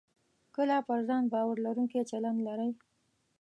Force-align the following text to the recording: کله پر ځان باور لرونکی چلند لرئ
کله 0.55 0.77
پر 0.87 0.99
ځان 1.07 1.23
باور 1.33 1.57
لرونکی 1.65 2.01
چلند 2.11 2.37
لرئ 2.47 2.71